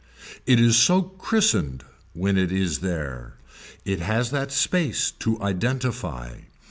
It 0.47 0.59
is 0.59 0.77
so 0.77 1.03
christened 1.03 1.83
when 2.13 2.35
it 2.35 2.51
is 2.51 2.79
there. 2.79 3.35
It 3.85 3.99
has 3.99 4.31
that 4.31 4.51
space 4.51 5.11
to 5.19 5.39
identify. 5.43 6.39